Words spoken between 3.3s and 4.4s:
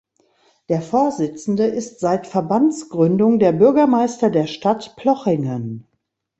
der Bürgermeister